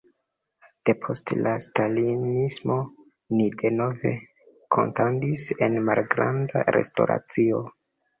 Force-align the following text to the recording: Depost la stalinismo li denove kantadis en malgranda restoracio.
Depost 0.89 1.33
la 1.47 1.51
stalinismo 1.65 2.77
li 3.41 3.45
denove 3.63 4.13
kantadis 4.77 5.45
en 5.67 5.77
malgranda 5.91 6.65
restoracio. 6.77 7.61